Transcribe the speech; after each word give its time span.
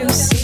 people 0.00 0.39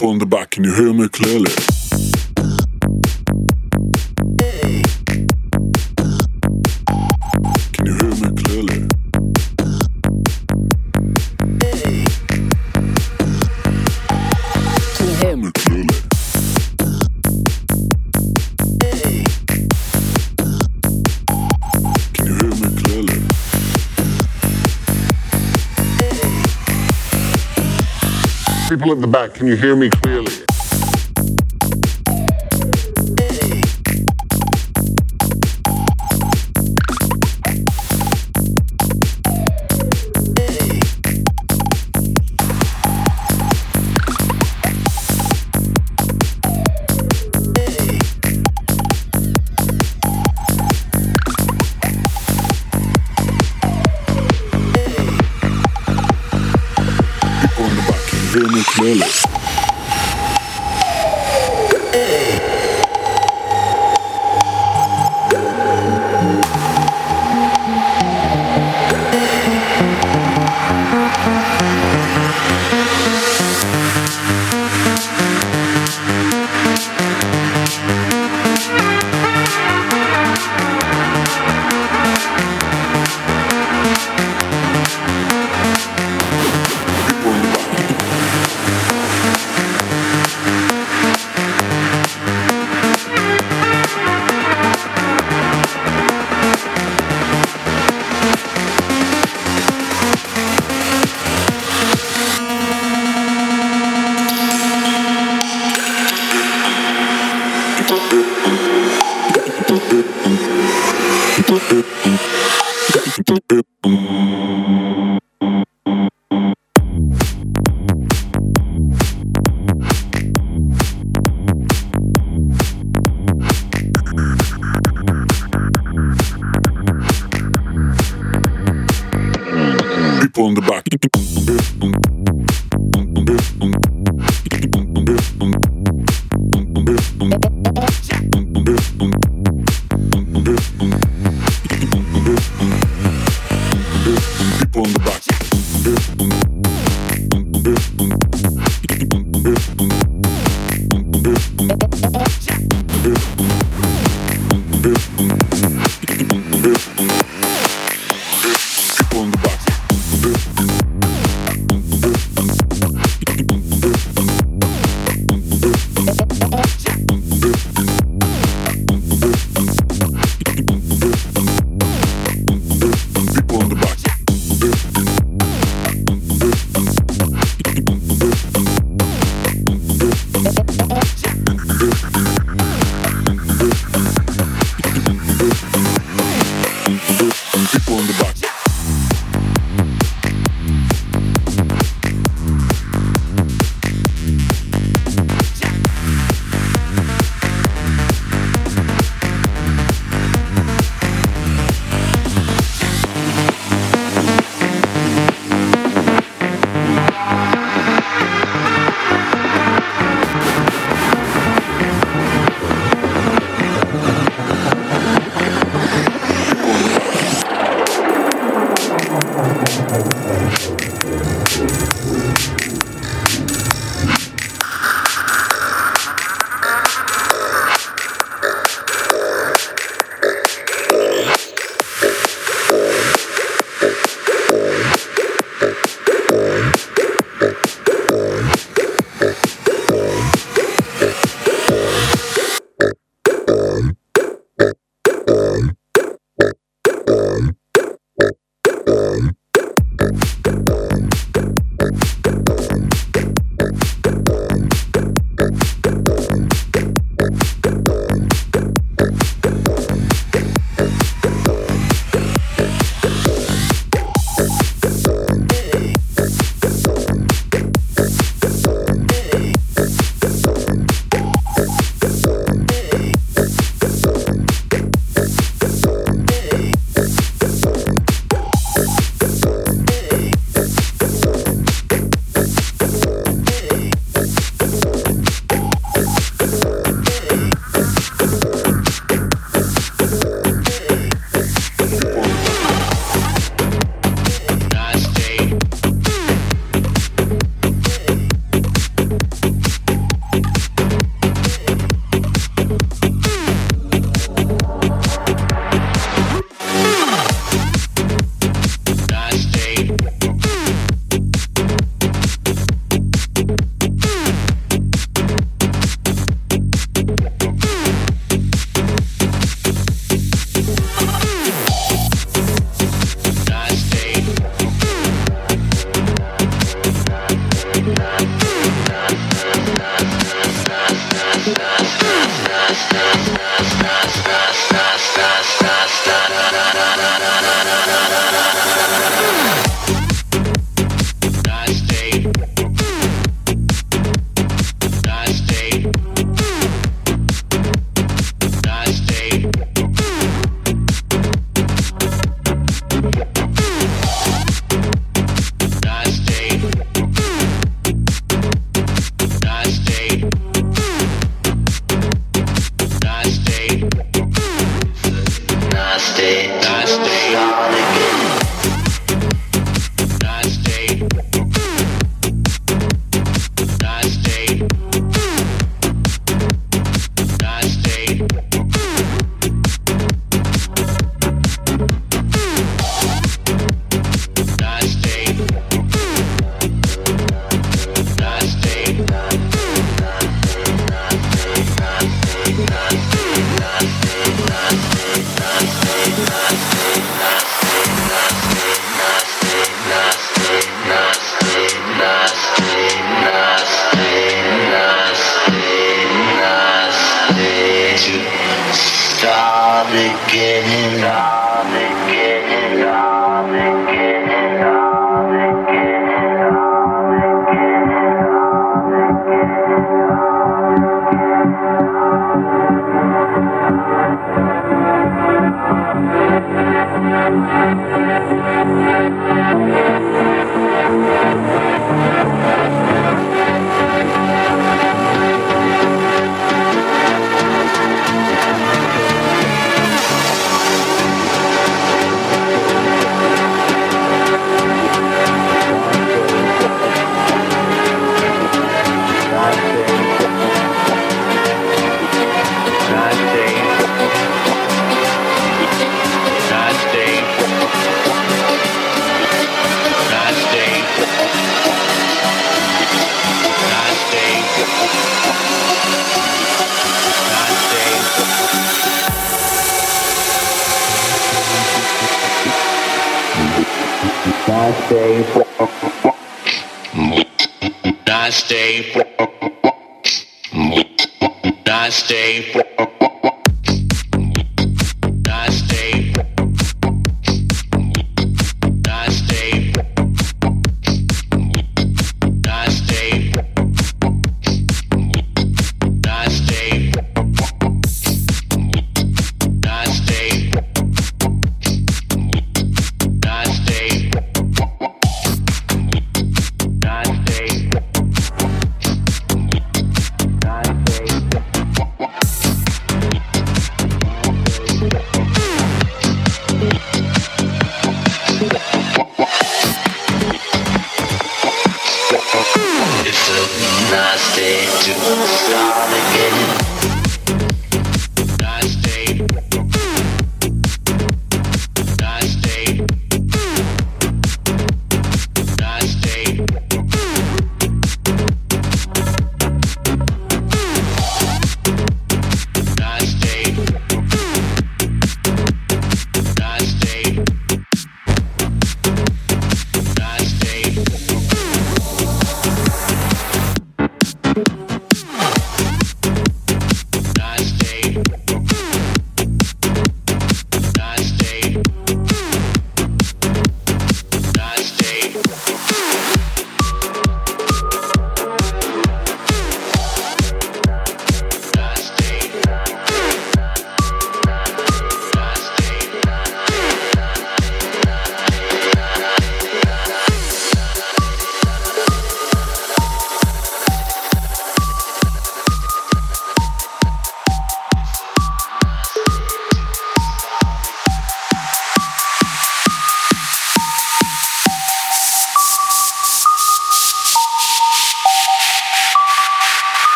at 0.00 0.18
the 0.20 0.26
back, 0.26 0.50
can 0.50 0.64
you 0.64 0.74
hear 0.74 0.92
me 0.92 1.08
clearly? 1.08 1.77
People 29.12 29.56
hear 29.56 29.74
me 29.74 29.88
back. 29.88 30.17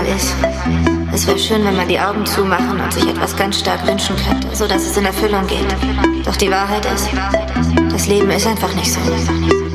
Einmal 0.00 0.16
ist. 0.16 0.34
Es 1.12 1.26
wäre 1.26 1.38
schön, 1.38 1.64
wenn 1.64 1.76
man 1.76 1.88
die 1.88 1.98
Augen 1.98 2.24
zumachen 2.24 2.80
und 2.80 2.92
sich 2.92 3.06
etwas 3.06 3.36
ganz 3.36 3.58
stark 3.58 3.86
wünschen 3.86 4.16
könnte, 4.16 4.54
so 4.54 4.66
dass 4.66 4.82
es 4.82 4.96
in 4.96 5.04
Erfüllung 5.04 5.46
geht. 5.46 5.66
Doch 6.24 6.36
die 6.36 6.50
Wahrheit 6.50 6.86
ist, 6.86 7.08
das 7.90 8.06
Leben 8.06 8.30
ist 8.30 8.46
einfach 8.46 8.72
nicht 8.74 8.92
so. 8.92 9.00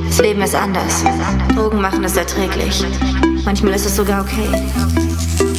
Das 0.07 0.19
Leben 0.19 0.41
ist 0.41 0.55
anders. 0.55 1.03
Drogen 1.55 1.81
machen 1.81 2.03
es 2.03 2.15
erträglich. 2.15 2.83
Manchmal 3.43 3.73
ist 3.73 3.85
es 3.85 3.95
sogar 3.95 4.21
okay. 4.21 4.47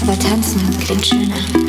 Aber 0.03 0.19
tanzen 0.19 0.61
klingt 0.81 1.07
schöner. 1.07 1.66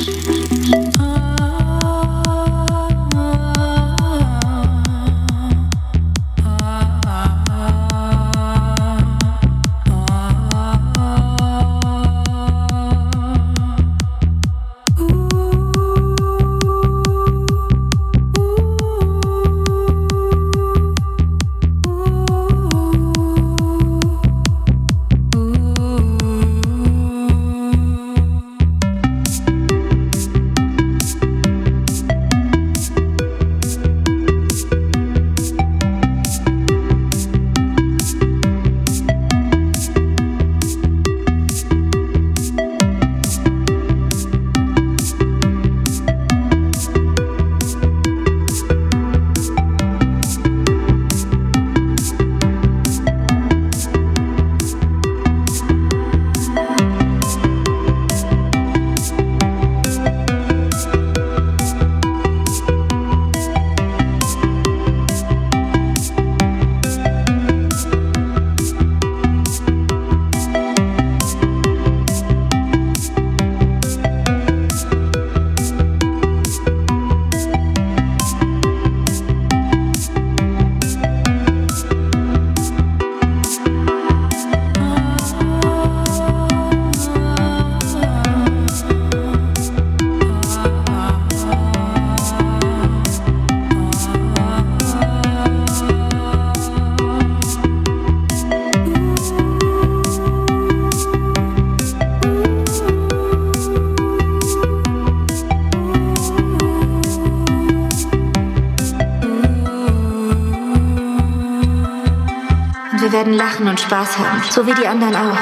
Lachen 113.37 113.67
und 113.67 113.79
Spaß 113.79 114.17
haben, 114.17 114.41
so 114.49 114.65
wie 114.65 114.73
die 114.73 114.87
anderen 114.87 115.15
auch. 115.15 115.37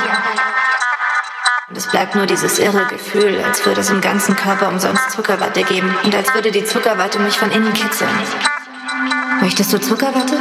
Und 1.67 1.77
es 1.77 1.87
bleibt 1.87 2.13
nur 2.15 2.25
dieses 2.25 2.59
irre 2.59 2.85
Gefühl, 2.85 3.41
als 3.43 3.65
würde 3.65 3.81
es 3.81 3.89
im 3.89 4.01
ganzen 4.01 4.35
Körper 4.35 4.67
umsonst 4.69 5.11
Zuckerwatte 5.11 5.63
geben 5.63 5.95
und 6.03 6.13
als 6.13 6.33
würde 6.33 6.51
die 6.51 6.63
Zuckerwatte 6.63 7.19
mich 7.19 7.37
von 7.37 7.51
innen 7.51 7.73
kitzeln. 7.73 8.11
Möchtest 9.41 9.73
du 9.73 9.79
Zuckerwatte? 9.79 10.37